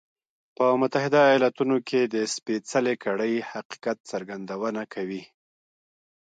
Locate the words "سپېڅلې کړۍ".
2.35-3.33